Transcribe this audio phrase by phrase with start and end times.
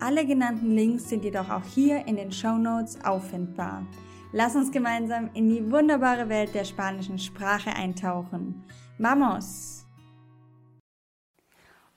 [0.00, 3.84] Alle genannten Links sind jedoch auch hier in den Show Notes auffindbar.
[4.30, 8.64] Lass uns gemeinsam in die wunderbare Welt der spanischen Sprache eintauchen.
[8.98, 9.84] Vamos!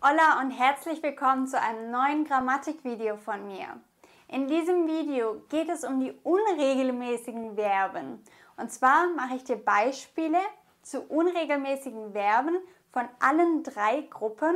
[0.01, 3.79] Hola und herzlich willkommen zu einem neuen Grammatikvideo von mir.
[4.27, 8.23] In diesem Video geht es um die unregelmäßigen Verben.
[8.57, 10.39] Und zwar mache ich dir Beispiele
[10.81, 12.57] zu unregelmäßigen Verben
[12.91, 14.55] von allen drei Gruppen,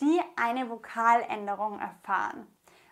[0.00, 2.46] die eine Vokaländerung erfahren.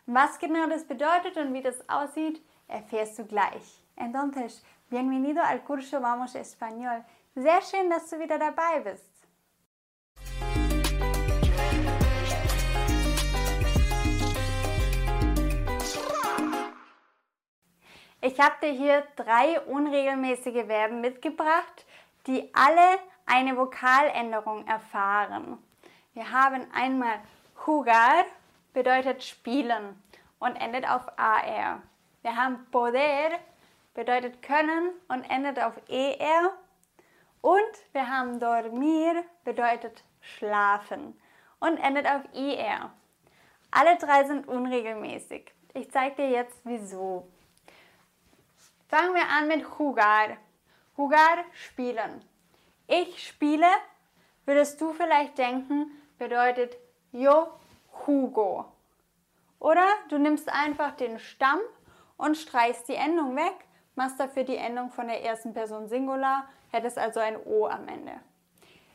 [0.09, 3.83] Was genau das bedeutet und wie das aussieht, erfährst du gleich.
[3.97, 7.05] Entonces, bienvenido al curso Vamos Español.
[7.35, 9.11] Sehr schön, dass du wieder dabei bist.
[18.21, 21.85] Ich habe dir hier drei unregelmäßige Verben mitgebracht,
[22.29, 25.59] die alle eine Vokaländerung erfahren.
[26.15, 27.19] Wir haben einmal
[27.67, 28.25] jugar,
[28.77, 30.03] bedeutet spielen
[30.39, 31.83] und endet auf AR.
[32.21, 33.31] Wir haben poder,
[33.95, 36.53] bedeutet können und endet auf ER.
[37.41, 41.19] Und wir haben dormir, bedeutet schlafen
[41.59, 42.93] und endet auf IR.
[43.71, 45.55] Alle drei sind unregelmäßig.
[45.73, 47.27] Ich zeige dir jetzt wieso.
[48.89, 50.37] Fangen wir an mit jugar.
[50.99, 52.23] Jugar, spielen.
[52.87, 53.69] Ich spiele,
[54.45, 56.77] würdest du vielleicht denken, bedeutet
[57.11, 57.49] yo
[58.05, 58.67] Hugo.
[59.59, 61.61] Oder du nimmst einfach den Stamm
[62.17, 63.55] und streichst die Endung weg,
[63.95, 68.13] machst dafür die Endung von der ersten Person Singular, hättest also ein O am Ende.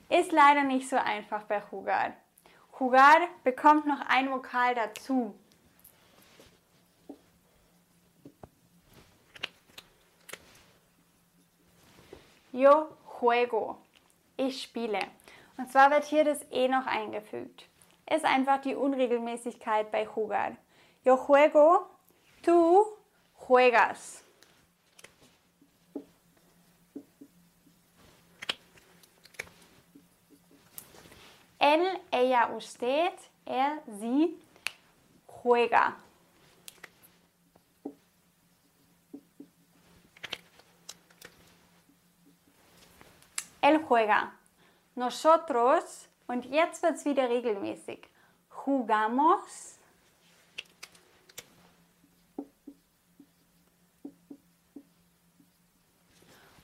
[0.10, 2.14] Ist leider nicht so einfach bei Jugar.
[2.80, 5.34] Jugar bekommt noch ein Vokal dazu.
[12.52, 12.88] Yo
[13.22, 13.78] juego.
[14.36, 15.00] Ich spiele.
[15.58, 17.71] Und zwar wird hier das E noch eingefügt
[18.10, 20.58] ist einfach die Unregelmäßigkeit bei jugar.
[21.04, 21.88] Yo juego,
[22.44, 22.86] tú
[23.48, 24.24] juegas.
[31.60, 33.14] Él, ella, usted,
[33.46, 34.36] er, sie
[35.28, 35.96] juega.
[43.62, 44.34] Él juega.
[44.96, 48.08] Nosotros und jetzt wird es wieder regelmäßig.
[48.66, 49.78] Jugamos.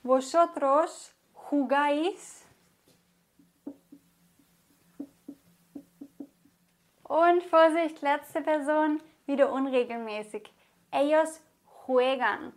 [0.02, 1.12] Vosotros
[1.50, 2.46] jugáis.
[7.02, 10.50] Und Vorsicht, letzte Person, wieder unregelmäßig.
[10.90, 11.42] Ellos
[11.86, 12.54] juegan.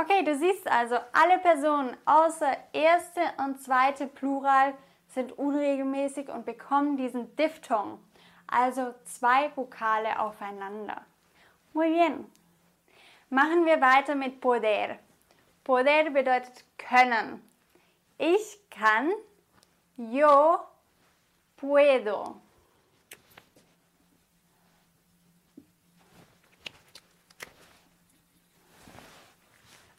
[0.00, 4.72] Okay, du siehst also, alle Personen außer erste und zweite Plural
[5.08, 7.98] sind unregelmäßig und bekommen diesen Diphthong,
[8.46, 11.04] also zwei Vokale aufeinander.
[11.74, 12.24] Muy bien.
[13.28, 14.98] Machen wir weiter mit poder.
[15.64, 17.42] Poder bedeutet können.
[18.16, 19.10] Ich kann,
[19.98, 20.60] yo
[21.58, 22.40] puedo.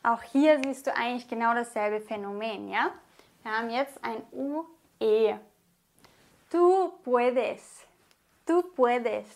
[0.04, 2.92] Auch hier siehst du eigentlich genau dasselbe Phänomen, ja?
[3.44, 5.40] Wir haben jetzt ein UE.
[6.50, 7.86] Du puedes.
[8.46, 9.28] Du puedes.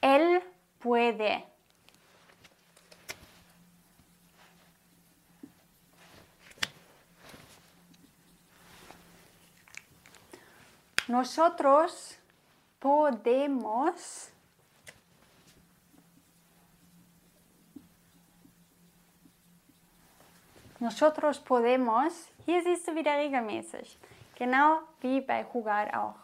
[0.00, 0.42] Él
[0.80, 1.42] puede.
[11.08, 12.18] Nosotros
[12.86, 14.30] podemos
[20.78, 22.12] Nosotros podemos,
[22.44, 23.98] hier siehst du wieder regelmäßig,
[24.36, 26.20] genau wie bei jugar auch.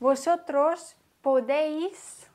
[0.00, 2.28] Vosotros podéis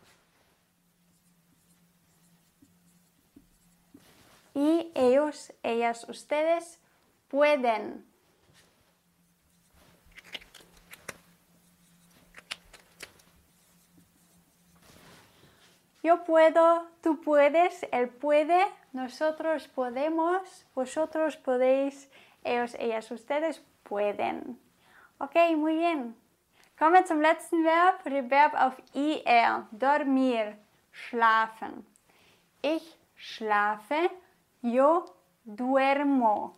[4.54, 6.78] y ellos, ellas, ustedes
[7.30, 8.09] pueden.
[16.10, 22.10] Yo puedo, tú puedes, él puede, nosotros podemos, vosotros podéis,
[22.44, 24.60] ellos, ellas, ustedes pueden.
[25.20, 26.16] Okay, muy bien.
[26.80, 29.68] Kommen wir zum letzten Verb, dem Verb auf IR.
[29.70, 30.58] Dormir,
[30.92, 31.86] schlafen.
[32.64, 34.10] Ich schlafe,
[34.64, 35.06] yo
[35.46, 36.56] duermo.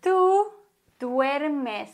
[0.00, 0.53] Tú
[1.04, 1.90] duermes.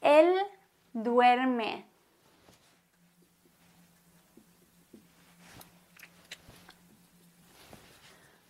[0.00, 0.32] Él
[0.92, 1.84] duerme.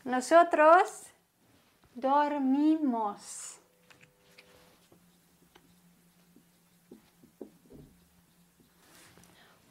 [0.04, 1.04] Nosotros
[1.94, 3.58] dormimos.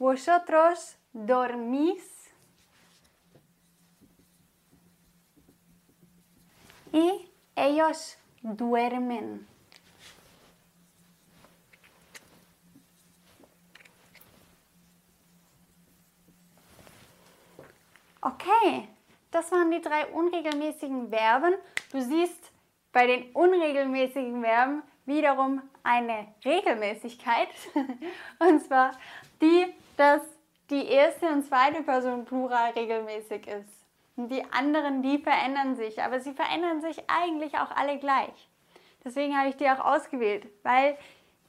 [0.00, 2.15] Vosotros dormís.
[6.96, 9.46] Y ellos duermen.
[18.22, 18.88] Okay,
[19.30, 21.56] das waren die drei unregelmäßigen Verben.
[21.92, 22.50] Du siehst
[22.92, 27.48] bei den unregelmäßigen Verben wiederum eine Regelmäßigkeit.
[28.38, 28.92] Und zwar
[29.42, 29.66] die,
[29.98, 30.22] dass
[30.70, 33.76] die erste und zweite Person Plural regelmäßig ist.
[34.16, 36.02] Die anderen, die verändern sich.
[36.02, 38.48] Aber sie verändern sich eigentlich auch alle gleich.
[39.04, 40.98] Deswegen habe ich die auch ausgewählt, weil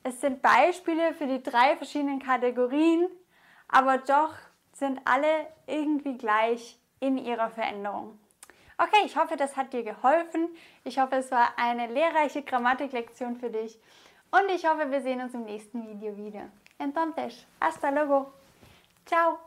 [0.03, 3.07] es sind Beispiele für die drei verschiedenen Kategorien,
[3.67, 4.33] aber doch
[4.73, 8.19] sind alle irgendwie gleich in ihrer Veränderung.
[8.77, 10.49] Okay, ich hoffe, das hat dir geholfen.
[10.83, 13.79] Ich hoffe, es war eine lehrreiche Grammatiklektion für dich.
[14.29, 16.49] Und ich hoffe, wir sehen uns im nächsten Video wieder.
[16.77, 18.31] Entonces, hasta luego.
[19.05, 19.46] Ciao.